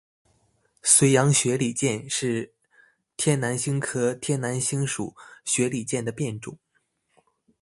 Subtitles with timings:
[0.81, 2.55] 绥阳雪里见是
[3.17, 6.57] 天南星科天南星属雪里见的变种。